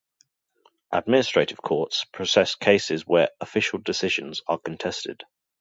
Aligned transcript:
Administrative 0.91 1.61
courts 1.61 2.05
process 2.11 2.55
cases 2.55 3.05
where 3.05 3.29
official 3.39 3.77
decisions 3.77 4.41
are 4.47 4.57
contested. 4.57 5.21